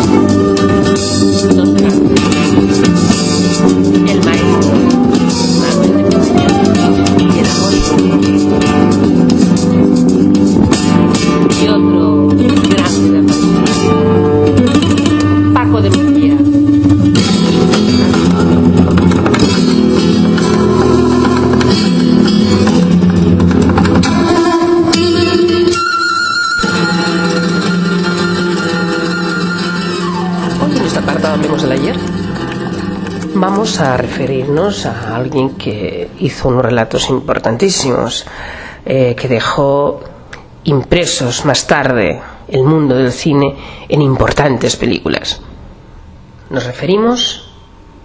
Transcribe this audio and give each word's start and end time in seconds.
Love 0.00 2.29
a 34.86 35.16
alguien 35.16 35.56
que 35.56 36.10
hizo 36.18 36.48
unos 36.48 36.64
relatos 36.64 37.10
importantísimos, 37.10 38.26
eh, 38.84 39.14
que 39.14 39.28
dejó 39.28 40.00
impresos 40.64 41.44
más 41.44 41.66
tarde 41.66 42.20
el 42.48 42.62
mundo 42.64 42.94
del 42.96 43.12
cine 43.12 43.56
en 43.88 44.02
importantes 44.02 44.76
películas. 44.76 45.40
Nos 46.50 46.64
referimos 46.64 47.52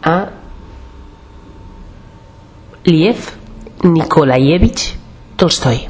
a 0.04 0.30
Liev 2.84 3.18
Nikolayevich 3.84 4.96
Tolstoy. 5.36 5.88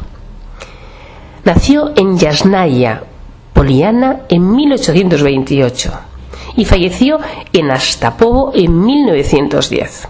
Nació 1.43 1.91
en 1.95 2.17
Yasnaya, 2.17 3.03
Poliana, 3.53 4.21
en 4.29 4.51
1828 4.55 5.91
y 6.55 6.65
falleció 6.65 7.19
en 7.53 7.71
Astapovo 7.71 8.51
en 8.55 8.83
1910. 8.83 10.07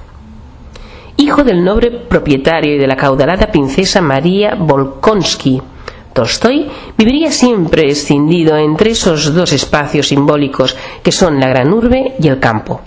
Hijo 1.17 1.43
del 1.43 1.63
noble 1.63 1.91
propietario 1.91 2.75
y 2.75 2.77
de 2.77 2.87
la 2.87 2.95
caudalada 2.95 3.47
princesa 3.47 4.01
María 4.01 4.55
Volkonsky, 4.55 5.61
Tolstoy 6.13 6.67
viviría 6.97 7.31
siempre 7.31 7.89
escindido 7.89 8.57
entre 8.57 8.91
esos 8.91 9.33
dos 9.33 9.51
espacios 9.51 10.07
simbólicos 10.07 10.75
que 11.03 11.11
son 11.11 11.39
la 11.39 11.49
gran 11.49 11.73
urbe 11.73 12.15
y 12.19 12.27
el 12.27 12.39
campo. 12.39 12.81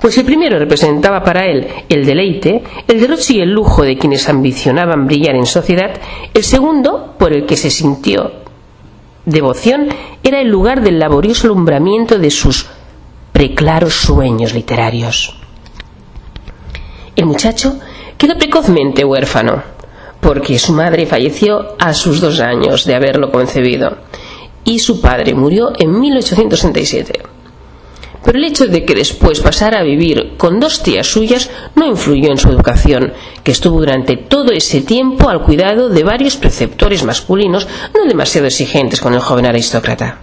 Pues 0.00 0.18
el 0.18 0.24
primero 0.24 0.58
representaba 0.58 1.22
para 1.22 1.46
él 1.46 1.66
el 1.88 2.04
deleite, 2.04 2.62
el 2.86 3.00
derroche 3.00 3.34
y 3.34 3.40
el 3.40 3.50
lujo 3.50 3.82
de 3.82 3.96
quienes 3.96 4.28
ambicionaban 4.28 5.06
brillar 5.06 5.36
en 5.36 5.46
sociedad, 5.46 6.00
el 6.34 6.42
segundo, 6.42 7.14
por 7.18 7.32
el 7.32 7.46
que 7.46 7.56
se 7.56 7.70
sintió 7.70 8.32
devoción, 9.24 9.88
era 10.22 10.40
el 10.40 10.48
lugar 10.48 10.82
del 10.82 10.98
laborioso 10.98 11.48
alumbramiento 11.48 12.18
de 12.18 12.30
sus 12.30 12.66
preclaros 13.32 13.94
sueños 13.94 14.54
literarios. 14.54 15.35
El 17.16 17.24
muchacho 17.24 17.78
quedó 18.18 18.36
precozmente 18.36 19.02
huérfano, 19.02 19.62
porque 20.20 20.58
su 20.58 20.74
madre 20.74 21.06
falleció 21.06 21.74
a 21.78 21.94
sus 21.94 22.20
dos 22.20 22.40
años 22.40 22.84
de 22.84 22.94
haberlo 22.94 23.32
concebido, 23.32 23.96
y 24.64 24.78
su 24.80 25.00
padre 25.00 25.32
murió 25.34 25.72
en 25.78 25.98
1867. 25.98 27.22
Pero 28.22 28.38
el 28.38 28.44
hecho 28.44 28.66
de 28.66 28.84
que 28.84 28.94
después 28.94 29.40
pasara 29.40 29.80
a 29.80 29.84
vivir 29.84 30.34
con 30.36 30.60
dos 30.60 30.82
tías 30.82 31.06
suyas 31.06 31.48
no 31.74 31.86
influyó 31.86 32.30
en 32.30 32.38
su 32.38 32.50
educación, 32.50 33.14
que 33.42 33.52
estuvo 33.52 33.78
durante 33.78 34.16
todo 34.16 34.52
ese 34.52 34.82
tiempo 34.82 35.30
al 35.30 35.42
cuidado 35.42 35.88
de 35.88 36.02
varios 36.02 36.36
preceptores 36.36 37.04
masculinos 37.04 37.66
no 37.94 38.04
demasiado 38.04 38.48
exigentes 38.48 39.00
con 39.00 39.14
el 39.14 39.20
joven 39.20 39.46
aristócrata. 39.46 40.18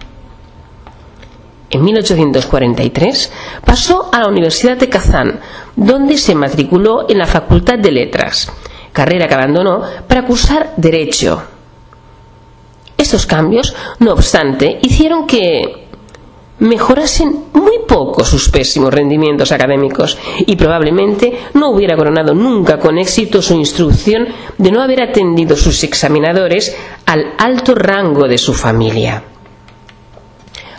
En 1.70 1.82
1843 1.82 3.32
pasó 3.64 4.10
a 4.12 4.20
la 4.20 4.28
Universidad 4.28 4.76
de 4.76 4.88
Kazán, 4.88 5.40
donde 5.76 6.18
se 6.18 6.34
matriculó 6.34 7.06
en 7.08 7.18
la 7.18 7.26
Facultad 7.26 7.78
de 7.78 7.92
Letras, 7.92 8.50
carrera 8.92 9.26
que 9.26 9.34
abandonó 9.34 9.82
para 10.06 10.24
cursar 10.24 10.74
Derecho. 10.76 11.42
Estos 12.96 13.26
cambios, 13.26 13.74
no 13.98 14.12
obstante, 14.12 14.78
hicieron 14.82 15.26
que 15.26 15.84
mejorasen 16.60 17.46
muy 17.52 17.80
poco 17.86 18.24
sus 18.24 18.48
pésimos 18.48 18.94
rendimientos 18.94 19.50
académicos 19.50 20.16
y 20.38 20.54
probablemente 20.56 21.32
no 21.54 21.70
hubiera 21.70 21.96
coronado 21.96 22.34
nunca 22.34 22.78
con 22.78 22.96
éxito 22.98 23.42
su 23.42 23.54
instrucción 23.54 24.28
de 24.56 24.70
no 24.70 24.80
haber 24.80 25.02
atendido 25.02 25.56
sus 25.56 25.82
examinadores 25.82 26.76
al 27.06 27.34
alto 27.38 27.74
rango 27.74 28.28
de 28.28 28.38
su 28.38 28.54
familia. 28.54 29.24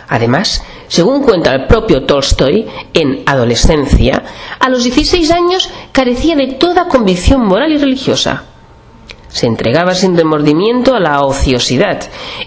Además, 0.08 0.64
según 0.88 1.22
cuenta 1.22 1.54
el 1.54 1.66
propio 1.66 2.04
Tolstoy, 2.04 2.66
en 2.94 3.22
adolescencia, 3.26 4.22
a 4.58 4.68
los 4.68 4.84
16 4.84 5.30
años 5.30 5.70
carecía 5.92 6.36
de 6.36 6.54
toda 6.54 6.88
convicción 6.88 7.44
moral 7.44 7.72
y 7.72 7.78
religiosa 7.78 8.44
se 9.36 9.46
entregaba 9.46 9.94
sin 9.94 10.16
remordimiento 10.16 10.94
a 10.94 11.00
la 11.00 11.20
ociosidad. 11.20 12.00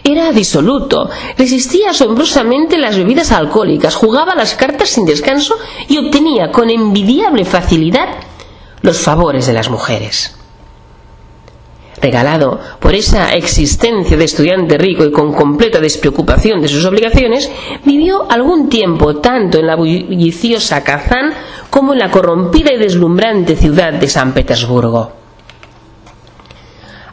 Era 0.04 0.32
disoluto, 0.32 1.08
resistía 1.38 1.92
asombrosamente 1.92 2.80
las 2.80 2.98
bebidas 2.98 3.32
alcohólicas, 3.32 3.94
jugaba 3.94 4.34
las 4.34 4.56
cartas 4.56 4.90
sin 4.90 5.06
descanso 5.06 5.56
y 5.88 6.00
obtenía 6.00 6.52
con 6.52 6.72
envidiable 6.72 7.46
facilidad 7.46 8.08
los 8.82 8.98
favores 8.98 9.46
de 9.46 9.54
las 9.54 9.70
mujeres. 9.70 10.39
Regalado 12.02 12.60
por 12.80 12.96
esa 12.96 13.34
existencia 13.34 14.16
de 14.16 14.24
estudiante 14.24 14.78
rico 14.78 15.04
y 15.04 15.12
con 15.12 15.34
completa 15.34 15.80
despreocupación 15.80 16.62
de 16.62 16.70
sus 16.70 16.86
obligaciones, 16.86 17.52
vivió 17.84 18.30
algún 18.32 18.70
tiempo 18.70 19.18
tanto 19.18 19.60
en 19.60 19.68
la 19.68 19.76
bulliciosa 19.76 20.84
Kazán 20.84 21.34
como 21.70 21.94
en 21.94 22.00
la 22.00 22.10
corrompida 22.10 22.74
y 22.74 22.78
deslumbrante 22.78 23.56
ciudad 23.56 23.94
de 23.94 24.08
San 24.08 24.34
Petersburgo. 24.34 25.20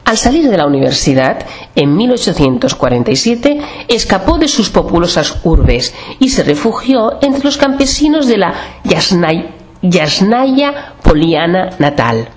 Al 0.06 0.16
salir 0.16 0.48
de 0.48 0.56
la 0.56 0.66
universidad, 0.66 1.44
en 1.74 1.96
1847, 1.96 3.60
escapó 3.88 4.38
de 4.38 4.46
sus 4.46 4.70
populosas 4.70 5.40
urbes 5.42 5.92
y 6.20 6.28
se 6.28 6.44
refugió 6.44 7.18
entre 7.22 7.42
los 7.42 7.56
campesinos 7.56 8.28
de 8.28 8.36
la 8.36 8.54
Yasnaya 9.82 10.94
Poliana 11.02 11.70
natal, 11.80 12.28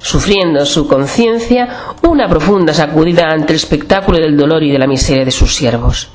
sufriendo 0.00 0.64
su 0.64 0.86
conciencia 0.86 1.94
una 2.02 2.28
profunda 2.28 2.72
sacudida 2.72 3.28
ante 3.28 3.52
el 3.52 3.56
espectáculo 3.56 4.18
del 4.18 4.36
dolor 4.36 4.62
y 4.62 4.70
de 4.70 4.78
la 4.78 4.86
miseria 4.86 5.24
de 5.24 5.30
sus 5.30 5.54
siervos. 5.54 6.10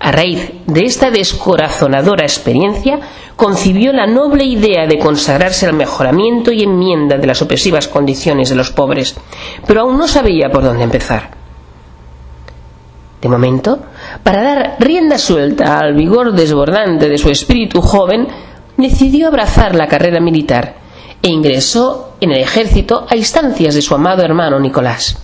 A 0.00 0.12
raíz 0.12 0.50
de 0.66 0.80
esta 0.84 1.10
descorazonadora 1.10 2.22
experiencia, 2.24 2.98
concibió 3.36 3.92
la 3.92 4.06
noble 4.06 4.44
idea 4.44 4.86
de 4.86 4.98
consagrarse 4.98 5.66
al 5.66 5.74
mejoramiento 5.74 6.52
y 6.52 6.62
enmienda 6.62 7.16
de 7.18 7.26
las 7.26 7.42
opresivas 7.42 7.86
condiciones 7.88 8.48
de 8.48 8.54
los 8.54 8.70
pobres, 8.70 9.14
pero 9.66 9.82
aún 9.82 9.98
no 9.98 10.08
sabía 10.08 10.50
por 10.50 10.62
dónde 10.64 10.84
empezar. 10.84 11.30
De 13.20 13.28
momento, 13.28 13.78
para 14.22 14.42
dar 14.42 14.76
rienda 14.78 15.18
suelta 15.18 15.78
al 15.78 15.94
vigor 15.94 16.32
desbordante 16.32 17.08
de 17.08 17.18
su 17.18 17.28
espíritu 17.28 17.82
joven, 17.82 18.26
decidió 18.78 19.28
abrazar 19.28 19.74
la 19.74 19.86
carrera 19.86 20.20
militar 20.20 20.76
e 21.22 21.28
ingresó 21.28 22.09
en 22.20 22.32
el 22.32 22.40
ejército 22.40 23.06
a 23.08 23.16
instancias 23.16 23.74
de 23.74 23.82
su 23.82 23.94
amado 23.94 24.22
hermano 24.22 24.58
Nicolás 24.60 25.16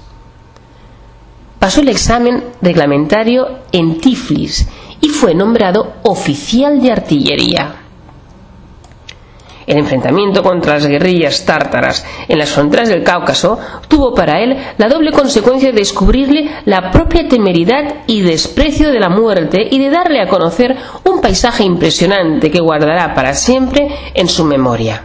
pasó 1.67 1.81
el 1.81 1.89
examen 1.89 2.45
reglamentario 2.63 3.49
en 3.73 3.99
Tiflis 3.99 4.69
y 5.01 5.09
fue 5.09 5.35
nombrado 5.35 5.95
oficial 6.05 6.81
de 6.81 6.93
artillería. 6.93 7.75
El 9.67 9.79
enfrentamiento 9.79 10.45
contra 10.45 10.75
las 10.75 10.87
guerrillas 10.87 11.45
tártaras 11.45 12.07
en 12.29 12.39
las 12.39 12.51
fronteras 12.51 12.89
del 12.89 13.03
Cáucaso 13.03 13.59
tuvo 13.89 14.15
para 14.15 14.41
él 14.41 14.57
la 14.79 14.89
doble 14.89 15.11
consecuencia 15.11 15.73
de 15.73 15.79
descubrirle 15.79 16.49
la 16.67 16.93
propia 16.93 17.27
temeridad 17.27 18.05
y 18.07 18.21
desprecio 18.21 18.93
de 18.93 19.01
la 19.01 19.09
muerte 19.09 19.67
y 19.69 19.81
de 19.81 19.91
darle 19.91 20.21
a 20.21 20.29
conocer 20.29 20.77
un 21.03 21.21
paisaje 21.21 21.65
impresionante 21.65 22.49
que 22.49 22.61
guardará 22.61 23.13
para 23.13 23.35
siempre 23.35 23.89
en 24.15 24.29
su 24.29 24.45
memoria. 24.45 25.03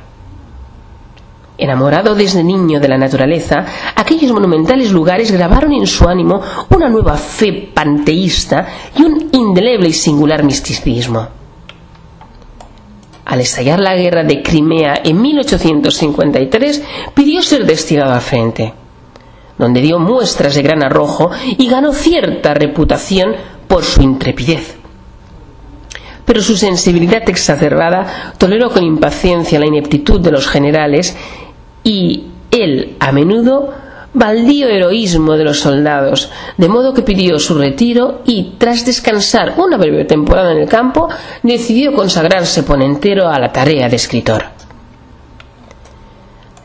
Enamorado 1.61 2.15
desde 2.15 2.43
niño 2.43 2.79
de 2.79 2.87
la 2.87 2.97
naturaleza, 2.97 3.63
aquellos 3.95 4.31
monumentales 4.31 4.91
lugares 4.91 5.31
grabaron 5.31 5.71
en 5.73 5.85
su 5.85 6.09
ánimo 6.09 6.41
una 6.71 6.89
nueva 6.89 7.15
fe 7.15 7.69
panteísta 7.71 8.67
y 8.97 9.03
un 9.03 9.29
indeleble 9.31 9.89
y 9.89 9.93
singular 9.93 10.43
misticismo. 10.43 11.27
Al 13.25 13.41
estallar 13.41 13.79
la 13.79 13.95
guerra 13.95 14.23
de 14.23 14.41
Crimea 14.41 15.01
en 15.03 15.21
1853, 15.21 16.83
pidió 17.13 17.43
ser 17.43 17.63
destinado 17.67 18.11
al 18.11 18.21
frente, 18.21 18.73
donde 19.59 19.81
dio 19.81 19.99
muestras 19.99 20.55
de 20.55 20.63
gran 20.63 20.81
arrojo 20.81 21.29
y 21.59 21.69
ganó 21.69 21.93
cierta 21.93 22.55
reputación 22.55 23.35
por 23.67 23.83
su 23.83 24.01
intrepidez 24.01 24.77
pero 26.23 26.41
su 26.41 26.55
sensibilidad 26.55 27.27
exacerbada 27.27 28.33
toleró 28.37 28.69
con 28.69 28.83
impaciencia 28.83 29.59
la 29.59 29.65
ineptitud 29.67 30.21
de 30.21 30.31
los 30.31 30.47
generales 30.47 31.17
y 31.83 32.25
el, 32.51 32.95
a 32.99 33.11
menudo, 33.11 33.73
baldío 34.13 34.67
heroísmo 34.67 35.37
de 35.37 35.45
los 35.45 35.59
soldados, 35.59 36.29
de 36.57 36.67
modo 36.67 36.93
que 36.93 37.01
pidió 37.01 37.39
su 37.39 37.57
retiro 37.57 38.21
y, 38.25 38.55
tras 38.57 38.85
descansar 38.85 39.55
una 39.57 39.77
breve 39.77 40.05
temporada 40.05 40.51
en 40.51 40.59
el 40.59 40.69
campo, 40.69 41.07
decidió 41.43 41.93
consagrarse 41.93 42.63
por 42.63 42.81
entero 42.81 43.29
a 43.29 43.39
la 43.39 43.51
tarea 43.51 43.87
de 43.87 43.95
escritor. 43.95 44.43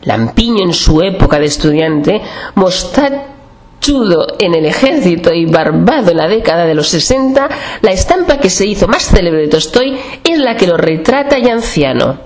Lampiño 0.03 0.65
en 0.65 0.73
su 0.73 1.03
época 1.03 1.39
de 1.39 1.47
estudiante, 1.47 2.21
mostachudo 2.55 4.27
en 4.39 4.55
el 4.55 4.67
ejército 4.67 5.33
y 5.33 5.47
barbado 5.47 6.13
en 6.13 6.17
la 6.17 6.29
década 6.29 6.65
de 6.65 6.75
los 6.75 6.89
sesenta, 6.89 7.49
la 7.83 7.93
estampa 7.93 8.39
que 8.39 8.51
se 8.51 8.67
hizo 8.67 8.87
más 8.87 9.05
célebre 9.05 9.43
de 9.43 9.49
Tolstoy 9.49 9.99
es 10.23 10.39
la 10.39 10.57
que 10.57 10.67
lo 10.67 10.77
retrata 10.77 11.39
ya 11.39 11.53
anciano 11.55 12.26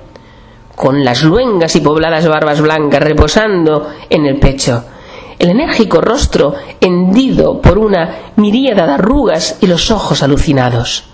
con 0.80 1.04
las 1.04 1.22
luengas 1.22 1.76
y 1.76 1.82
pobladas 1.82 2.26
barbas 2.26 2.62
blancas 2.62 3.02
reposando 3.02 3.90
en 4.08 4.24
el 4.24 4.38
pecho, 4.38 4.82
el 5.38 5.50
enérgico 5.50 6.00
rostro 6.00 6.54
hendido 6.80 7.60
por 7.60 7.76
una 7.76 8.32
miríada 8.36 8.86
de 8.86 8.92
arrugas 8.92 9.58
y 9.60 9.66
los 9.66 9.90
ojos 9.90 10.22
alucinados. 10.22 11.04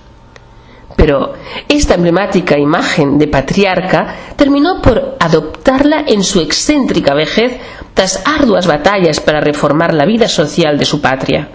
Pero 0.94 1.32
esta 1.66 1.96
emblemática 1.96 2.56
imagen 2.56 3.18
de 3.18 3.26
patriarca 3.26 4.14
terminó 4.36 4.80
por 4.80 5.16
adoptarla 5.18 6.04
en 6.06 6.22
su 6.22 6.40
excéntrica 6.40 7.12
vejez 7.14 7.58
tras 7.92 8.22
arduas 8.24 8.68
batallas 8.68 9.18
para 9.18 9.40
reformar 9.40 9.94
la 9.94 10.06
vida 10.06 10.28
social 10.28 10.78
de 10.78 10.84
su 10.84 11.00
patria. 11.00 11.48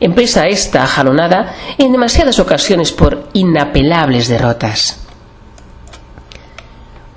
Empresa 0.00 0.48
esta 0.48 0.84
jalonada 0.88 1.54
en 1.78 1.92
demasiadas 1.92 2.40
ocasiones 2.40 2.90
por 2.90 3.28
inapelables 3.32 4.26
derrotas. 4.26 5.05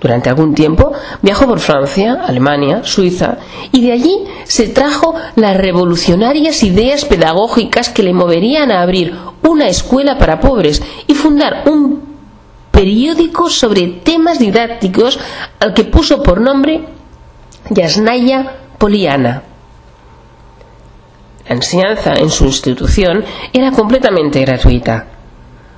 Durante 0.01 0.29
algún 0.29 0.55
tiempo 0.55 0.93
viajó 1.21 1.45
por 1.45 1.59
Francia, 1.59 2.23
Alemania, 2.25 2.81
Suiza 2.83 3.37
y 3.71 3.85
de 3.85 3.91
allí 3.91 4.23
se 4.45 4.69
trajo 4.69 5.13
las 5.35 5.57
revolucionarias 5.57 6.63
ideas 6.63 7.03
pedagógicas 7.03 7.89
que 7.89 8.03
le 8.03 8.13
moverían 8.13 8.71
a 8.71 8.81
abrir 8.81 9.13
una 9.43 9.67
escuela 9.67 10.17
para 10.17 10.39
pobres 10.39 10.81
y 11.07 11.13
fundar 11.15 11.63
un 11.65 12.01
periódico 12.71 13.49
sobre 13.49 13.87
temas 13.87 14.39
didácticos 14.39 15.19
al 15.59 15.73
que 15.73 15.83
puso 15.83 16.23
por 16.23 16.39
nombre 16.39 16.85
Yasnaya 17.69 18.55
Poliana. 18.77 19.43
La 21.47 21.55
enseñanza 21.55 22.13
en 22.13 22.29
su 22.29 22.45
institución 22.45 23.25
era 23.51 23.71
completamente 23.71 24.39
gratuita. 24.39 25.18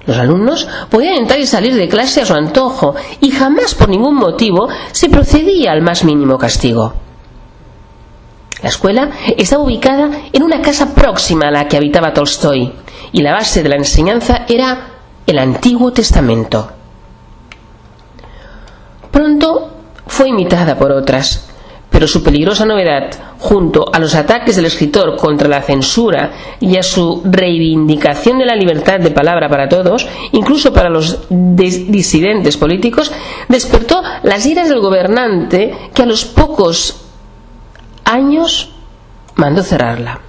Los 0.05 0.17
alumnos 0.17 0.67
podían 0.89 1.15
entrar 1.15 1.39
y 1.39 1.45
salir 1.45 1.75
de 1.75 1.87
clase 1.87 2.21
a 2.21 2.25
su 2.25 2.33
antojo 2.33 2.95
y 3.19 3.31
jamás 3.31 3.75
por 3.75 3.89
ningún 3.89 4.15
motivo 4.15 4.67
se 4.91 5.09
procedía 5.09 5.71
al 5.71 5.81
más 5.81 6.03
mínimo 6.03 6.37
castigo. 6.37 6.93
La 8.63 8.69
escuela 8.69 9.09
estaba 9.37 9.63
ubicada 9.63 10.09
en 10.31 10.43
una 10.43 10.61
casa 10.61 10.93
próxima 10.93 11.47
a 11.47 11.51
la 11.51 11.67
que 11.67 11.77
habitaba 11.77 12.13
Tolstoy 12.13 12.71
y 13.11 13.21
la 13.21 13.33
base 13.33 13.63
de 13.63 13.69
la 13.69 13.75
enseñanza 13.75 14.45
era 14.47 14.91
el 15.25 15.39
Antiguo 15.39 15.91
Testamento. 15.91 16.71
Pronto 19.11 19.69
fue 20.07 20.29
imitada 20.29 20.77
por 20.77 20.91
otras, 20.91 21.50
pero 21.91 22.07
su 22.07 22.23
peligrosa 22.23 22.65
novedad, 22.65 23.11
junto 23.37 23.85
a 23.93 23.99
los 23.99 24.15
ataques 24.15 24.55
del 24.55 24.65
escritor 24.65 25.17
contra 25.17 25.49
la 25.49 25.61
censura 25.61 26.31
y 26.59 26.77
a 26.77 26.83
su 26.83 27.21
reivindicación 27.25 28.39
de 28.39 28.45
la 28.45 28.55
libertad 28.55 28.99
de 29.01 29.11
palabra 29.11 29.49
para 29.49 29.67
todos, 29.67 30.07
incluso 30.31 30.71
para 30.71 30.89
los 30.89 31.27
disidentes 31.29 32.55
políticos, 32.55 33.11
despertó 33.49 34.01
las 34.23 34.45
iras 34.45 34.69
del 34.69 34.79
gobernante 34.79 35.75
que 35.93 36.03
a 36.03 36.05
los 36.05 36.23
pocos 36.23 37.01
años 38.05 38.71
mandó 39.35 39.61
cerrarla. 39.61 40.21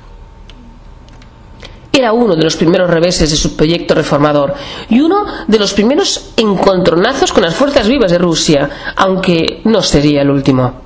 Era 1.92 2.12
uno 2.12 2.34
de 2.34 2.42
los 2.42 2.56
primeros 2.56 2.90
reveses 2.90 3.30
de 3.30 3.36
su 3.36 3.54
proyecto 3.54 3.94
reformador 3.94 4.54
y 4.88 5.00
uno 5.00 5.26
de 5.46 5.58
los 5.58 5.74
primeros 5.74 6.32
encontronazos 6.36 7.32
con 7.32 7.44
las 7.44 7.54
fuerzas 7.54 7.86
vivas 7.86 8.10
de 8.10 8.18
Rusia, 8.18 8.68
aunque 8.96 9.60
no 9.64 9.80
sería 9.82 10.22
el 10.22 10.30
último. 10.30 10.81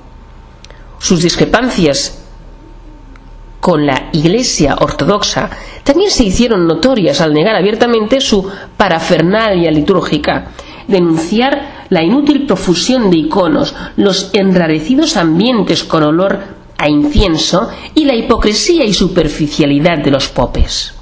Sus 0.99 1.21
discrepancias 1.21 2.23
con 3.59 3.85
la 3.85 4.09
Iglesia 4.13 4.77
ortodoxa 4.79 5.49
también 5.83 6.09
se 6.09 6.23
hicieron 6.23 6.65
notorias 6.67 7.21
al 7.21 7.33
negar 7.33 7.55
abiertamente 7.55 8.21
su 8.21 8.49
parafernalia 8.77 9.71
litúrgica, 9.71 10.51
denunciar 10.87 11.85
la 11.89 12.03
inútil 12.03 12.45
profusión 12.45 13.09
de 13.09 13.17
iconos, 13.17 13.75
los 13.95 14.29
enrarecidos 14.33 15.17
ambientes 15.17 15.83
con 15.83 16.03
olor 16.03 16.39
a 16.77 16.87
incienso 16.89 17.69
y 17.95 18.05
la 18.05 18.15
hipocresía 18.15 18.85
y 18.85 18.93
superficialidad 18.93 19.97
de 19.97 20.11
los 20.11 20.27
popes. 20.29 20.93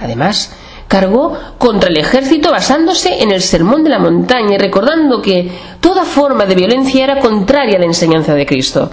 Además, 0.00 0.52
cargó 0.88 1.36
contra 1.58 1.90
el 1.90 1.98
ejército 1.98 2.50
basándose 2.50 3.22
en 3.22 3.32
el 3.32 3.42
sermón 3.42 3.82
de 3.82 3.90
la 3.90 3.98
montaña 3.98 4.54
y 4.54 4.58
recordando 4.58 5.20
que 5.20 5.50
toda 5.80 6.04
forma 6.04 6.46
de 6.46 6.54
violencia 6.54 7.04
era 7.04 7.18
contraria 7.20 7.76
a 7.76 7.80
la 7.80 7.86
enseñanza 7.86 8.34
de 8.34 8.46
Cristo, 8.46 8.90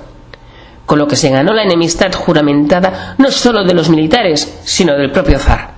con 0.86 1.00
lo 1.00 1.08
que 1.08 1.16
se 1.16 1.30
ganó 1.30 1.54
la 1.54 1.64
enemistad 1.64 2.14
juramentada 2.14 3.16
no 3.18 3.32
sólo 3.32 3.64
de 3.64 3.74
los 3.74 3.90
militares, 3.90 4.60
sino 4.64 4.94
del 4.96 5.12
propio 5.12 5.40
zar. 5.40 5.74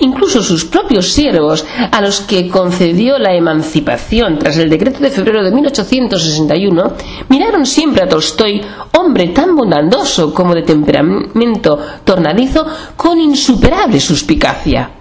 Incluso 0.00 0.42
sus 0.42 0.64
propios 0.64 1.12
siervos, 1.12 1.66
a 1.90 2.00
los 2.00 2.20
que 2.20 2.48
concedió 2.48 3.18
la 3.18 3.34
emancipación 3.34 4.38
tras 4.38 4.56
el 4.58 4.70
decreto 4.70 5.00
de 5.00 5.10
febrero 5.10 5.42
de 5.42 5.50
1861, 5.50 6.92
miraron 7.28 7.66
siempre 7.66 8.04
a 8.04 8.08
Tolstoy, 8.08 8.60
hombre 8.96 9.28
tan 9.28 9.56
bondadoso 9.56 10.32
como 10.32 10.54
de 10.54 10.62
temperamento 10.62 11.78
tornadizo, 12.04 12.64
con 12.96 13.18
insuperable 13.18 13.98
suspicacia. 13.98 14.97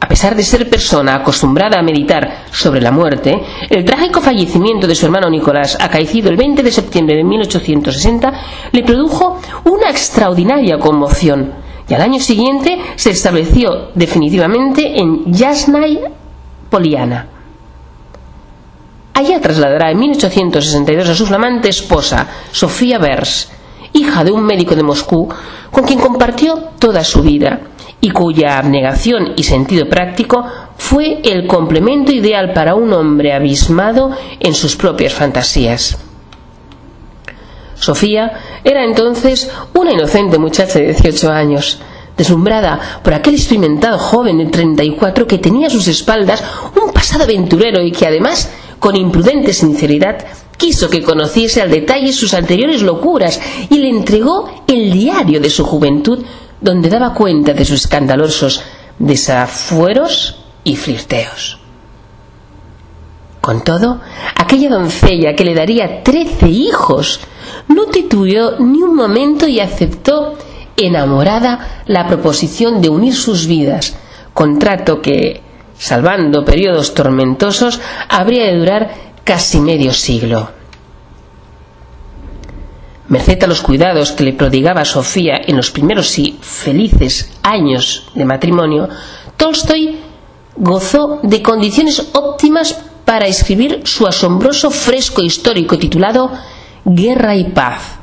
A 0.00 0.06
pesar 0.06 0.36
de 0.36 0.42
ser 0.44 0.70
persona 0.70 1.16
acostumbrada 1.16 1.78
a 1.78 1.82
meditar 1.82 2.44
sobre 2.52 2.80
la 2.80 2.92
muerte, 2.92 3.34
el 3.68 3.84
trágico 3.84 4.20
fallecimiento 4.20 4.86
de 4.86 4.94
su 4.94 5.06
hermano 5.06 5.28
Nicolás, 5.28 5.76
acaecido 5.80 6.30
el 6.30 6.36
20 6.36 6.62
de 6.62 6.70
septiembre 6.70 7.16
de 7.16 7.24
1860, 7.24 8.32
le 8.72 8.84
produjo 8.84 9.40
una 9.64 9.90
extraordinaria 9.90 10.78
conmoción 10.78 11.52
y 11.88 11.94
al 11.94 12.02
año 12.02 12.20
siguiente 12.20 12.78
se 12.96 13.10
estableció 13.10 13.90
definitivamente 13.94 15.00
en 15.00 15.32
Yasnaya 15.32 16.10
Poliana. 16.70 17.26
Allá 19.14 19.40
trasladará 19.40 19.90
en 19.90 19.98
1862 19.98 21.08
a 21.08 21.14
su 21.14 21.26
flamante 21.26 21.68
esposa, 21.70 22.28
Sofía 22.52 22.98
Vers, 22.98 23.50
hija 23.94 24.22
de 24.22 24.30
un 24.30 24.44
médico 24.44 24.76
de 24.76 24.84
Moscú, 24.84 25.28
con 25.72 25.82
quien 25.82 25.98
compartió 25.98 26.56
toda 26.78 27.02
su 27.02 27.22
vida 27.22 27.60
y 28.00 28.10
cuya 28.10 28.58
abnegación 28.58 29.32
y 29.36 29.42
sentido 29.42 29.88
práctico 29.88 30.44
fue 30.76 31.20
el 31.24 31.46
complemento 31.46 32.12
ideal 32.12 32.52
para 32.52 32.74
un 32.74 32.92
hombre 32.92 33.32
abismado 33.32 34.10
en 34.38 34.54
sus 34.54 34.76
propias 34.76 35.12
fantasías. 35.12 35.98
Sofía 37.74 38.32
era 38.64 38.84
entonces 38.84 39.50
una 39.74 39.92
inocente 39.92 40.38
muchacha 40.38 40.78
de 40.78 40.86
18 40.86 41.30
años, 41.30 41.78
deslumbrada 42.16 43.00
por 43.02 43.14
aquel 43.14 43.34
experimentado 43.34 43.98
joven 43.98 44.38
de 44.38 44.46
34 44.46 45.26
que 45.26 45.38
tenía 45.38 45.68
a 45.68 45.70
sus 45.70 45.86
espaldas 45.86 46.42
un 46.80 46.92
pasado 46.92 47.24
aventurero 47.24 47.82
y 47.82 47.92
que 47.92 48.06
además, 48.06 48.50
con 48.78 48.96
imprudente 48.96 49.52
sinceridad, 49.52 50.24
quiso 50.56 50.90
que 50.90 51.02
conociese 51.02 51.62
al 51.62 51.70
detalle 51.70 52.12
sus 52.12 52.34
anteriores 52.34 52.82
locuras 52.82 53.40
y 53.70 53.78
le 53.78 53.88
entregó 53.88 54.50
el 54.66 54.92
diario 54.92 55.40
de 55.40 55.50
su 55.50 55.64
juventud 55.64 56.24
donde 56.60 56.88
daba 56.88 57.14
cuenta 57.14 57.52
de 57.52 57.64
sus 57.64 57.82
escandalosos 57.82 58.62
desafueros 58.98 60.36
y 60.64 60.76
flirteos. 60.76 61.58
Con 63.40 63.62
todo, 63.62 64.00
aquella 64.36 64.68
doncella 64.68 65.34
que 65.34 65.44
le 65.44 65.54
daría 65.54 66.02
trece 66.02 66.48
hijos 66.48 67.20
no 67.68 67.86
titubeó 67.86 68.58
ni 68.58 68.82
un 68.82 68.94
momento 68.94 69.46
y 69.48 69.60
aceptó 69.60 70.34
enamorada 70.76 71.82
la 71.86 72.06
proposición 72.06 72.82
de 72.82 72.88
unir 72.88 73.14
sus 73.14 73.46
vidas, 73.46 73.96
contrato 74.34 75.00
que, 75.00 75.42
salvando 75.78 76.44
periodos 76.44 76.94
tormentosos, 76.94 77.80
habría 78.08 78.44
de 78.44 78.58
durar 78.58 78.90
casi 79.24 79.60
medio 79.60 79.92
siglo. 79.92 80.57
Merced 83.08 83.42
a 83.42 83.46
los 83.46 83.62
cuidados 83.62 84.12
que 84.12 84.24
le 84.24 84.34
prodigaba 84.34 84.84
Sofía 84.84 85.40
en 85.46 85.56
los 85.56 85.70
primeros 85.70 86.18
y 86.18 86.36
felices 86.42 87.32
años 87.42 88.10
de 88.14 88.26
matrimonio, 88.26 88.88
Tolstoy 89.38 89.98
gozó 90.56 91.20
de 91.22 91.40
condiciones 91.42 92.10
óptimas 92.12 92.78
para 93.06 93.26
escribir 93.26 93.80
su 93.84 94.06
asombroso 94.06 94.70
fresco 94.70 95.22
histórico 95.22 95.78
titulado 95.78 96.30
Guerra 96.84 97.34
y 97.34 97.44
Paz, 97.44 97.96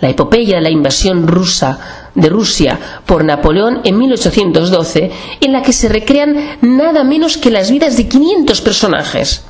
la 0.00 0.08
epopeya 0.08 0.56
de 0.56 0.62
la 0.62 0.70
invasión 0.70 1.28
rusa 1.28 2.08
de 2.16 2.28
Rusia 2.28 2.76
por 3.06 3.24
Napoleón 3.24 3.82
en 3.84 3.96
1812, 3.96 5.12
en 5.40 5.52
la 5.52 5.62
que 5.62 5.72
se 5.72 5.88
recrean 5.88 6.58
nada 6.62 7.04
menos 7.04 7.36
que 7.36 7.52
las 7.52 7.70
vidas 7.70 7.96
de 7.96 8.08
500 8.08 8.60
personajes 8.62 9.44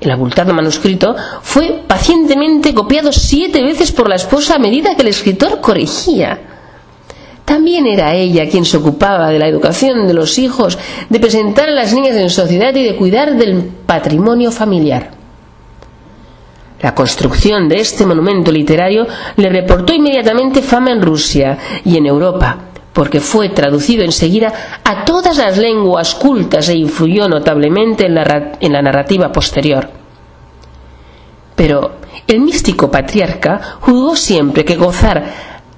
el 0.00 0.10
abultado 0.10 0.52
manuscrito 0.54 1.14
fue 1.42 1.82
pacientemente 1.86 2.74
copiado 2.74 3.12
siete 3.12 3.62
veces 3.62 3.92
por 3.92 4.08
la 4.08 4.16
esposa 4.16 4.56
a 4.56 4.58
medida 4.58 4.94
que 4.94 5.02
el 5.02 5.08
escritor 5.08 5.60
corregía. 5.60 6.38
También 7.44 7.86
era 7.86 8.14
ella 8.14 8.48
quien 8.50 8.64
se 8.64 8.76
ocupaba 8.76 9.30
de 9.30 9.38
la 9.38 9.48
educación 9.48 10.06
de 10.06 10.12
los 10.14 10.38
hijos, 10.38 10.78
de 11.08 11.18
presentar 11.18 11.68
a 11.68 11.72
las 11.72 11.94
niñas 11.94 12.14
en 12.16 12.28
sociedad 12.28 12.74
y 12.74 12.82
de 12.84 12.94
cuidar 12.96 13.36
del 13.36 13.62
patrimonio 13.86 14.52
familiar. 14.52 15.12
La 16.82 16.94
construcción 16.94 17.68
de 17.68 17.80
este 17.80 18.06
monumento 18.06 18.52
literario 18.52 19.06
le 19.36 19.48
reportó 19.48 19.94
inmediatamente 19.94 20.62
fama 20.62 20.92
en 20.92 21.02
Rusia 21.02 21.58
y 21.84 21.96
en 21.96 22.06
Europa, 22.06 22.56
porque 22.98 23.20
fue 23.20 23.50
traducido 23.50 24.02
enseguida 24.02 24.52
a 24.82 25.04
todas 25.04 25.36
las 25.38 25.56
lenguas 25.56 26.16
cultas 26.16 26.68
e 26.68 26.74
influyó 26.74 27.28
notablemente 27.28 28.06
en 28.06 28.14
la, 28.72 28.82
narrativa 28.82 29.30
posterior. 29.30 29.88
Pero 31.54 31.92
el 32.26 32.40
místico 32.40 32.90
patriarca 32.90 33.76
juzgó 33.82 34.16
siempre 34.16 34.64
que 34.64 34.74
gozar 34.74 35.22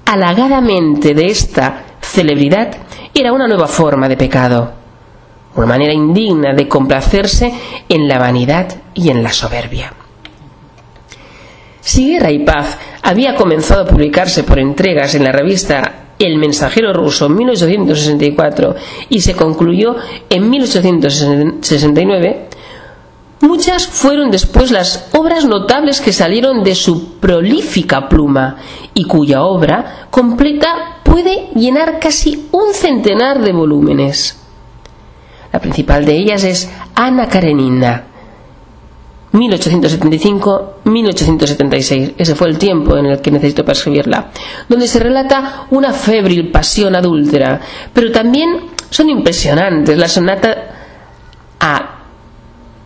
halagadamente 0.03 1.13
de 1.13 1.27
esta 1.27 1.83
celebridad 2.01 2.75
era 3.13 3.31
una 3.31 3.47
nueva 3.47 3.67
forma 3.67 4.09
de 4.09 4.17
pecado, 4.17 4.71
una 5.53 5.67
manera 5.67 5.93
indigna 5.93 6.55
de 6.55 6.67
complacerse 6.67 7.53
en 7.87 8.07
la 8.07 8.17
vanidad 8.17 8.67
y 8.95 9.11
en 9.11 9.21
la 9.21 9.31
soberbia. 9.31 9.93
Si 11.81 12.13
Guerra 12.13 12.31
y 12.31 12.39
Paz 12.39 12.79
había 13.03 13.35
comenzado 13.35 13.83
a 13.83 13.87
publicarse 13.87 14.43
por 14.43 14.57
entregas 14.57 15.13
en 15.13 15.23
la 15.23 15.31
revista 15.31 16.01
El 16.21 16.37
Mensajero 16.37 16.93
Ruso 16.93 17.25
en 17.25 17.35
1864 17.35 18.75
y 19.09 19.21
se 19.21 19.35
concluyó 19.35 19.95
en 20.29 20.49
1869, 20.49 22.47
Muchas 23.41 23.87
fueron 23.87 24.29
después 24.29 24.69
las 24.69 25.09
obras 25.13 25.45
notables 25.45 25.99
que 25.99 26.13
salieron 26.13 26.63
de 26.63 26.75
su 26.75 27.15
prolífica 27.19 28.07
pluma 28.07 28.57
y 28.93 29.05
cuya 29.05 29.41
obra 29.41 30.05
completa 30.11 30.99
puede 31.03 31.49
llenar 31.55 31.99
casi 31.99 32.49
un 32.51 32.71
centenar 32.75 33.41
de 33.41 33.51
volúmenes. 33.51 34.39
La 35.51 35.59
principal 35.59 36.05
de 36.05 36.17
ellas 36.17 36.43
es 36.43 36.71
Ana 36.93 37.27
Karenina, 37.29 38.10
1875-1876. 39.33 42.13
Ese 42.17 42.35
fue 42.35 42.49
el 42.49 42.57
tiempo 42.57 42.97
en 42.97 43.05
el 43.07 43.21
que 43.21 43.31
necesito 43.31 43.63
para 43.63 43.77
escribirla, 43.77 44.29
donde 44.67 44.87
se 44.87 44.99
relata 44.99 45.67
una 45.71 45.93
febril 45.93 46.51
pasión 46.51 46.95
adúltera, 46.95 47.59
pero 47.93 48.11
también 48.11 48.71
son 48.89 49.09
impresionantes. 49.09 49.97
La 49.97 50.07
sonata 50.07 50.55
a. 51.59 51.97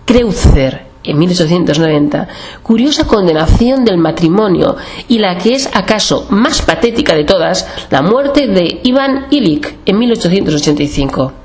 Kreutzer 0.06 0.86
en 1.04 1.18
1890, 1.18 2.28
curiosa 2.62 3.08
condenación 3.08 3.86
del 3.86 3.98
matrimonio 3.98 4.76
y 5.08 5.20
la 5.20 5.38
que 5.38 5.56
es 5.56 5.70
acaso 5.74 6.28
más 6.30 6.62
patética 6.62 7.16
de 7.16 7.24
todas, 7.24 7.68
la 7.90 8.02
muerte 8.02 8.48
de 8.48 8.82
Ivan 8.84 9.28
Illich 9.32 9.76
en 9.86 9.98
1885. 9.98 11.45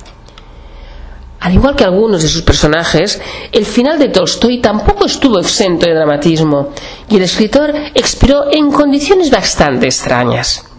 Al 1.41 1.55
igual 1.55 1.75
que 1.75 1.85
algunos 1.85 2.23
de 2.23 2.29
sus 2.29 2.43
personajes, 2.43 3.21
el 3.51 3.65
final 3.65 3.99
de 3.99 4.09
Tolstoy 4.09 4.59
tampoco 4.59 5.07
estuvo 5.07 5.39
exento 5.39 5.87
de 5.87 5.95
dramatismo 5.95 6.69
y 7.09 7.17
el 7.17 7.23
escritor 7.23 7.75
expiró 7.95 8.53
en 8.53 8.71
condiciones 8.71 9.31
bastante 9.31 9.87
extrañas 9.87 10.71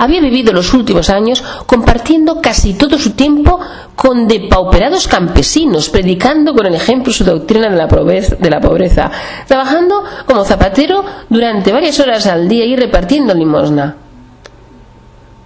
había 0.00 0.22
vivido 0.22 0.54
los 0.54 0.72
últimos 0.72 1.10
años 1.10 1.44
compartiendo 1.66 2.40
casi 2.40 2.72
todo 2.72 2.98
su 2.98 3.10
tiempo 3.10 3.60
con 3.94 4.26
depauperados 4.26 5.06
campesinos, 5.06 5.90
predicando 5.90 6.54
con 6.54 6.64
el 6.64 6.74
ejemplo 6.74 7.12
su 7.12 7.22
doctrina 7.22 7.68
de 7.68 7.76
la, 7.76 8.60
pobreza, 8.60 9.10
trabajando 9.46 10.02
como 10.26 10.44
zapatero 10.44 11.04
durante 11.28 11.70
varias 11.70 12.00
horas 12.00 12.26
al 12.26 12.48
día 12.48 12.64
y 12.64 12.76
repartiendo 12.76 13.34
limosna. 13.34 13.96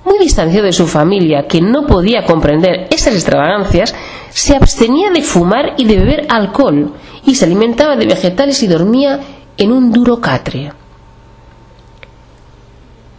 Muy 0.05 0.19
distanciado 0.19 0.67
de 0.67 0.73
su 0.73 0.87
familia, 0.87 1.47
que 1.47 1.61
no 1.61 1.87
podía 1.87 2.25
comprender 2.25 2.89
estas 2.91 3.15
extravagancias, 3.15 3.95
se 4.31 4.55
abstenía 4.55 5.11
de 5.11 5.23
fumar 5.23 5.75
y 5.79 5.85
de 5.85 5.97
beber 5.97 6.27
alcohol, 6.29 6.93
y 7.25 7.35
se 7.35 7.47
alimentaba 7.47 7.97
de 7.97 8.07
vegetales 8.07 8.63
y 8.63 8.67
dormía 8.67 9.21
en 9.57 9.73
un 9.73 9.91
duro 9.93 10.21
catre. 10.21 10.73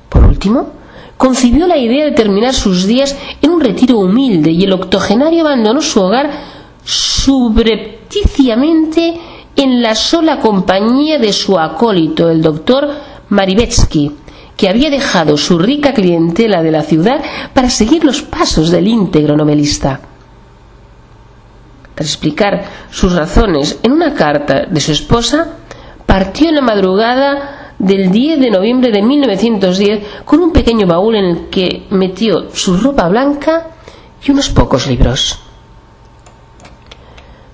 Por 0.10 0.26
último, 0.26 0.70
concibió 1.18 1.66
la 1.68 1.78
idea 1.78 2.06
de 2.06 2.12
terminar 2.12 2.54
sus 2.54 2.86
días 2.86 3.18
en 3.42 3.50
un 3.52 3.62
retiro 3.62 3.98
humilde 4.00 4.52
y 4.52 4.66
el 4.66 4.74
octogenario 4.74 5.48
abandonó 5.48 5.82
su 5.82 6.02
hogar 6.02 6.30
subrepticiamente 6.84 9.18
en 9.56 9.82
la 9.82 9.96
sola 9.96 10.40
compañía 10.40 11.18
de 11.18 11.34
su 11.34 11.58
acólito, 11.58 12.30
el 12.30 12.42
doctor 12.42 12.90
Marivetsky, 13.30 14.12
que 14.58 14.70
había 14.70 14.90
dejado 14.90 15.38
su 15.38 15.60
rica 15.60 15.94
clientela 15.94 16.62
de 16.64 16.72
la 16.72 16.82
ciudad 16.82 17.22
para 17.54 17.70
seguir 17.70 18.04
los 18.04 18.22
pasos 18.22 18.72
del 18.72 18.88
íntegro 18.88 19.36
novelista. 19.36 20.00
Tras 21.94 22.10
explicar 22.10 22.64
sus 22.90 23.14
razones 23.16 23.80
en 23.84 23.92
una 23.94 24.14
carta 24.14 24.66
de 24.70 24.80
su 24.82 24.92
esposa, 24.92 25.48
partió 26.06 26.50
en 26.50 26.56
la 26.56 26.62
madrugada 26.62 27.74
del 27.80 28.12
10 28.12 28.40
de 28.40 28.50
noviembre 28.52 28.92
de 28.92 29.02
1910 29.02 30.04
con 30.26 30.40
un 30.42 30.52
pequeño 30.52 30.88
baúl 30.88 31.16
en 31.16 31.26
el 31.26 31.50
que 31.50 31.86
metió 31.90 32.50
su 32.54 32.78
ropa 32.78 33.08
blanca 33.10 33.68
y 34.26 34.32
unos 34.32 34.50
pocos 34.50 34.88
libros. 34.88 35.40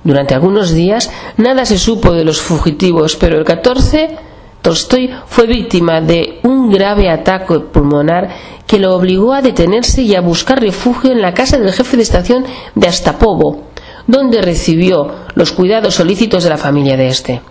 Durante 0.03 0.33
algunos 0.33 0.71
días 0.73 1.11
nada 1.37 1.65
se 1.65 1.77
supo 1.77 2.11
de 2.13 2.23
los 2.23 2.41
fugitivos, 2.41 3.15
pero 3.15 3.37
el 3.37 3.45
14 3.45 4.17
Tolstoy 4.61 5.09
fue 5.25 5.47
víctima 5.47 6.01
de 6.01 6.39
grave 6.71 7.09
ataque 7.09 7.59
pulmonar 7.59 8.29
que 8.65 8.79
lo 8.79 8.95
obligó 8.95 9.33
a 9.33 9.41
detenerse 9.41 10.01
y 10.01 10.15
a 10.15 10.21
buscar 10.21 10.59
refugio 10.59 11.11
en 11.11 11.21
la 11.21 11.33
casa 11.33 11.57
del 11.57 11.71
jefe 11.71 11.97
de 11.97 12.03
estación 12.03 12.45
de 12.73 12.87
Astapovo, 12.87 13.67
donde 14.07 14.41
recibió 14.41 15.11
los 15.35 15.51
cuidados 15.51 15.95
solícitos 15.95 16.43
de 16.43 16.49
la 16.49 16.57
familia 16.57 16.97
de 16.97 17.07
este. 17.07 17.41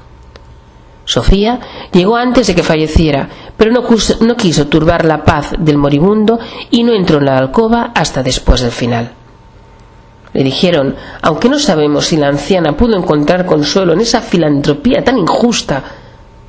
Sofía 1.05 1.59
llegó 1.93 2.17
antes 2.17 2.47
de 2.47 2.55
que 2.55 2.63
falleciera, 2.63 3.29
pero 3.57 3.73
no, 3.73 4.37
quiso 4.37 4.67
turbar 4.69 5.05
la 5.05 5.25
paz 5.25 5.53
del 5.59 5.77
moribundo 5.77 6.39
y 6.71 6.83
no 6.85 6.95
entró 6.95 7.19
en 7.19 7.27
la 7.27 7.37
alcoba 7.37 7.91
hasta 7.95 8.23
después 8.23 8.61
del 8.61 8.71
final. 8.71 9.11
Le 10.33 10.45
dijeron, 10.45 10.95
aunque 11.23 11.49
no 11.49 11.59
sabemos 11.59 12.07
si 12.07 12.17
la 12.17 12.29
anciana 12.29 12.77
pudo 12.77 12.97
encontrar 12.97 13.45
consuelo 13.45 13.93
en 13.93 14.01
esa 14.01 14.21
filantropía 14.21 15.03
tan 15.03 15.19
injusta 15.19 15.83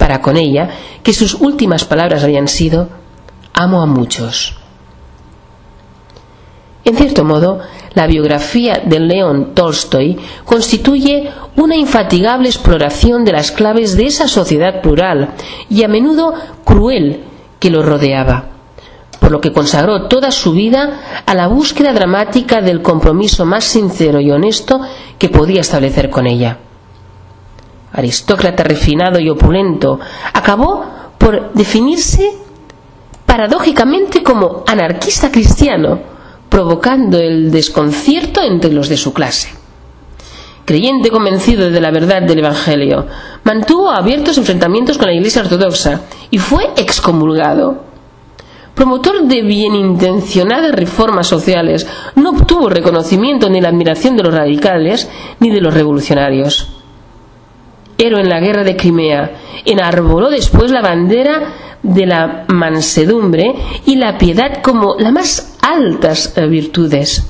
para 0.01 0.19
con 0.19 0.35
ella, 0.35 0.67
que 1.03 1.13
sus 1.13 1.35
últimas 1.35 1.85
palabras 1.85 2.23
habían 2.23 2.47
sido, 2.47 2.89
amo 3.53 3.83
a 3.83 3.85
muchos. 3.85 4.55
En 6.83 6.95
cierto 6.95 7.23
modo, 7.23 7.59
la 7.93 8.07
biografía 8.07 8.81
de 8.83 8.99
León 8.99 9.51
Tolstoy 9.53 10.17
constituye 10.43 11.29
una 11.55 11.75
infatigable 11.75 12.49
exploración 12.49 13.23
de 13.23 13.33
las 13.33 13.51
claves 13.51 13.95
de 13.95 14.07
esa 14.07 14.27
sociedad 14.27 14.81
plural 14.81 15.35
y 15.69 15.83
a 15.83 15.87
menudo 15.87 16.33
cruel 16.65 17.21
que 17.59 17.69
lo 17.69 17.83
rodeaba, 17.83 18.45
por 19.19 19.31
lo 19.31 19.39
que 19.39 19.53
consagró 19.53 20.07
toda 20.07 20.31
su 20.31 20.53
vida 20.53 21.23
a 21.27 21.35
la 21.35 21.45
búsqueda 21.45 21.93
dramática 21.93 22.59
del 22.59 22.81
compromiso 22.81 23.45
más 23.45 23.65
sincero 23.65 24.19
y 24.19 24.31
honesto 24.31 24.81
que 25.19 25.29
podía 25.29 25.61
establecer 25.61 26.09
con 26.09 26.25
ella. 26.25 26.57
Aristócrata 27.93 28.63
refinado 28.63 29.19
y 29.19 29.29
opulento, 29.29 29.99
acabó 30.33 30.85
por 31.17 31.53
definirse 31.53 32.31
paradójicamente 33.25 34.23
como 34.23 34.63
anarquista 34.67 35.31
cristiano, 35.31 35.99
provocando 36.49 37.17
el 37.17 37.51
desconcierto 37.51 38.41
entre 38.41 38.73
los 38.73 38.89
de 38.89 38.97
su 38.97 39.13
clase. 39.13 39.53
Creyente 40.65 41.09
convencido 41.09 41.69
de 41.69 41.81
la 41.81 41.91
verdad 41.91 42.21
del 42.21 42.39
Evangelio, 42.39 43.07
mantuvo 43.43 43.89
abiertos 43.89 44.37
enfrentamientos 44.37 44.97
con 44.97 45.07
la 45.07 45.13
Iglesia 45.13 45.41
Ortodoxa 45.41 46.01
y 46.29 46.37
fue 46.37 46.71
excomulgado. 46.75 47.83
Promotor 48.75 49.23
de 49.23 49.41
bienintencionadas 49.41 50.73
reformas 50.73 51.27
sociales, 51.27 51.87
no 52.15 52.31
obtuvo 52.31 52.69
reconocimiento 52.69 53.49
ni 53.49 53.61
la 53.61 53.69
admiración 53.69 54.15
de 54.17 54.23
los 54.23 54.33
radicales 54.33 55.09
ni 55.39 55.49
de 55.51 55.61
los 55.61 55.73
revolucionarios. 55.73 56.80
Héroe 58.01 58.21
en 58.21 58.29
la 58.29 58.39
guerra 58.39 58.63
de 58.63 58.75
Crimea, 58.75 59.31
enarboló 59.63 60.29
después 60.29 60.71
la 60.71 60.81
bandera 60.81 61.53
de 61.83 62.05
la 62.07 62.45
mansedumbre 62.47 63.53
y 63.85 63.95
la 63.95 64.17
piedad 64.17 64.61
como 64.63 64.95
las 64.97 65.13
más 65.13 65.57
altas 65.61 66.33
eh, 66.35 66.47
virtudes. 66.47 67.27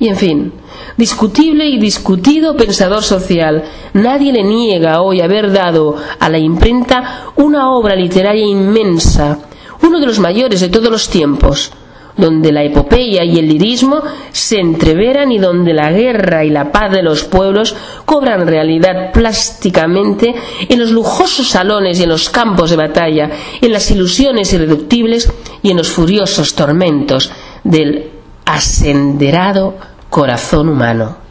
Y 0.00 0.08
en 0.08 0.16
fin, 0.16 0.52
discutible 0.96 1.66
y 1.66 1.78
discutido 1.78 2.56
pensador 2.56 3.02
social, 3.02 3.64
nadie 3.94 4.32
le 4.32 4.42
niega 4.42 5.00
hoy 5.00 5.20
haber 5.20 5.52
dado 5.52 5.96
a 6.18 6.28
la 6.28 6.38
imprenta 6.38 7.32
una 7.36 7.70
obra 7.70 7.94
literaria 7.94 8.46
inmensa, 8.46 9.38
uno 9.82 10.00
de 10.00 10.06
los 10.06 10.18
mayores 10.18 10.60
de 10.60 10.68
todos 10.68 10.90
los 10.90 11.08
tiempos, 11.08 11.72
donde 12.18 12.52
la 12.52 12.64
epopeya 12.64 13.24
y 13.24 13.38
el 13.38 13.48
lirismo 13.48 14.02
se 14.32 14.58
entreveran 14.58 15.32
y 15.32 15.38
donde 15.38 15.72
la 15.72 15.90
guerra 15.90 16.44
y 16.44 16.50
la 16.50 16.70
paz 16.70 16.92
de 16.92 17.02
los 17.02 17.24
pueblos 17.24 17.74
cobran 18.04 18.46
realidad 18.46 19.12
plásticamente 19.12 20.34
en 20.68 20.78
los 20.80 20.90
lujosos 20.90 21.48
salones 21.48 21.98
y 21.98 22.02
en 22.02 22.08
los 22.10 22.28
campos 22.28 22.70
de 22.70 22.76
batalla, 22.76 23.30
en 23.60 23.72
las 23.72 23.90
ilusiones 23.90 24.52
irreductibles 24.52 25.32
y 25.62 25.70
en 25.70 25.76
los 25.78 25.88
furiosos 25.88 26.54
tormentos 26.54 27.30
del 27.62 28.10
asenderado 28.44 29.76
corazón 30.10 30.68
humano. 30.68 31.27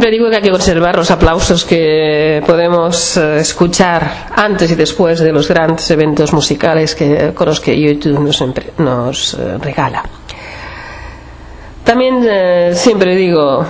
Siempre 0.00 0.16
digo 0.16 0.30
que 0.30 0.36
hay 0.36 0.42
que 0.42 0.50
conservar 0.50 0.96
los 0.96 1.10
aplausos 1.10 1.62
que 1.66 2.42
podemos 2.46 3.18
eh, 3.18 3.40
escuchar 3.40 4.28
antes 4.34 4.70
y 4.70 4.74
después 4.74 5.20
de 5.20 5.30
los 5.30 5.46
grandes 5.46 5.90
eventos 5.90 6.32
musicales 6.32 6.94
que, 6.94 7.34
con 7.34 7.48
los 7.48 7.60
que 7.60 7.78
YouTube 7.78 8.18
nos, 8.18 8.42
nos 8.78 9.34
eh, 9.34 9.58
regala. 9.58 10.02
También 11.84 12.26
eh, 12.26 12.72
siempre 12.74 13.14
digo 13.14 13.62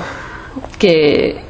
que 0.79 1.41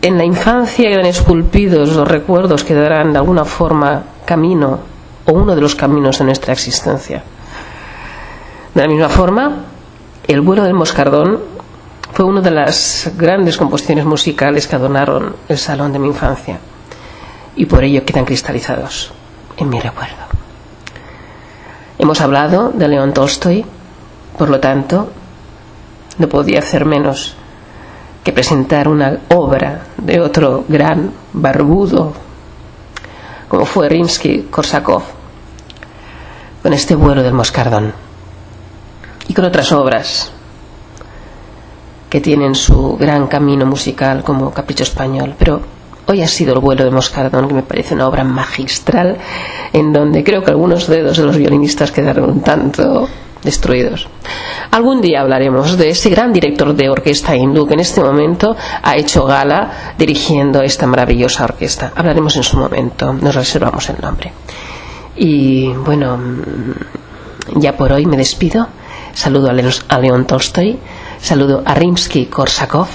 en 0.00 0.16
la 0.16 0.24
infancia 0.24 0.88
quedan 0.88 1.04
esculpidos 1.04 1.94
los 1.94 2.08
recuerdos 2.08 2.64
que 2.64 2.72
darán 2.72 3.12
de 3.12 3.18
alguna 3.18 3.44
forma 3.44 4.02
camino 4.24 4.78
o 5.26 5.32
uno 5.32 5.54
de 5.54 5.60
los 5.60 5.74
caminos 5.74 6.20
de 6.20 6.24
nuestra 6.24 6.54
existencia. 6.54 7.22
De 8.74 8.80
la 8.80 8.88
misma 8.88 9.10
forma, 9.10 9.66
el 10.26 10.40
vuelo 10.40 10.62
del 10.62 10.72
moscardón 10.72 11.51
fue 12.12 12.24
una 12.24 12.40
de 12.40 12.50
las 12.50 13.10
grandes 13.16 13.56
composiciones 13.56 14.04
musicales 14.04 14.66
que 14.66 14.76
adornaron 14.76 15.36
el 15.48 15.58
salón 15.58 15.92
de 15.92 15.98
mi 15.98 16.08
infancia 16.08 16.58
y 17.56 17.66
por 17.66 17.84
ello 17.84 18.04
quedan 18.04 18.24
cristalizados 18.24 19.12
en 19.56 19.68
mi 19.68 19.80
recuerdo. 19.80 20.16
Hemos 21.98 22.20
hablado 22.20 22.70
de 22.70 22.88
León 22.88 23.12
Tolstoy, 23.12 23.64
por 24.36 24.50
lo 24.50 24.60
tanto, 24.60 25.10
no 26.18 26.28
podía 26.28 26.58
hacer 26.58 26.84
menos 26.84 27.34
que 28.24 28.32
presentar 28.32 28.88
una 28.88 29.18
obra 29.30 29.86
de 29.96 30.20
otro 30.20 30.64
gran 30.68 31.12
barbudo 31.32 32.12
como 33.48 33.66
fue 33.66 33.88
Rimsky-Korsakov 33.88 35.02
con 36.62 36.72
este 36.72 36.94
vuelo 36.94 37.22
del 37.22 37.34
moscardón 37.34 37.92
y 39.28 39.34
con 39.34 39.44
otras 39.44 39.72
obras 39.72 40.32
que 42.12 42.20
tienen 42.20 42.54
su 42.54 42.98
gran 42.98 43.26
camino 43.26 43.64
musical 43.64 44.22
como 44.22 44.50
Capricho 44.50 44.82
Español, 44.82 45.34
pero 45.38 45.62
hoy 46.06 46.20
ha 46.20 46.28
sido 46.28 46.52
el 46.52 46.60
vuelo 46.60 46.84
de 46.84 46.90
Moscardón, 46.90 47.48
que 47.48 47.54
me 47.54 47.62
parece 47.62 47.94
una 47.94 48.06
obra 48.06 48.22
magistral, 48.22 49.16
en 49.72 49.94
donde 49.94 50.22
creo 50.22 50.42
que 50.42 50.50
algunos 50.50 50.88
dedos 50.88 51.16
de 51.16 51.24
los 51.24 51.38
violinistas 51.38 51.90
quedaron 51.90 52.28
un 52.28 52.42
tanto 52.42 53.08
destruidos. 53.42 54.08
Algún 54.72 55.00
día 55.00 55.22
hablaremos 55.22 55.78
de 55.78 55.88
ese 55.88 56.10
gran 56.10 56.34
director 56.34 56.74
de 56.74 56.90
orquesta 56.90 57.34
hindú 57.34 57.66
que 57.66 57.72
en 57.72 57.80
este 57.80 58.02
momento 58.02 58.54
ha 58.82 58.94
hecho 58.94 59.24
gala 59.24 59.94
dirigiendo 59.96 60.60
esta 60.60 60.86
maravillosa 60.86 61.44
orquesta. 61.44 61.92
Hablaremos 61.96 62.36
en 62.36 62.42
su 62.42 62.58
momento, 62.58 63.14
nos 63.14 63.34
reservamos 63.34 63.88
el 63.88 63.96
nombre. 64.02 64.32
Y 65.16 65.68
bueno, 65.68 66.20
ya 67.56 67.74
por 67.74 67.90
hoy 67.90 68.04
me 68.04 68.18
despido. 68.18 68.68
Saludo 69.14 69.48
a 69.48 69.98
León 69.98 70.26
Tolstoy 70.26 70.78
Saludo 71.22 71.62
a 71.64 71.74
Rimsky-Korsakov, 71.74 72.88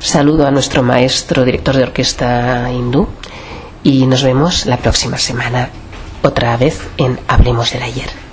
saludo 0.00 0.46
a 0.46 0.50
nuestro 0.50 0.82
maestro 0.82 1.44
director 1.46 1.74
de 1.74 1.84
orquesta 1.84 2.70
hindú 2.70 3.08
y 3.82 4.04
nos 4.06 4.22
vemos 4.22 4.66
la 4.66 4.76
próxima 4.76 5.16
semana 5.16 5.70
otra 6.22 6.56
vez 6.58 6.78
en 6.98 7.18
Hablemos 7.26 7.72
del 7.72 7.82
ayer. 7.82 8.29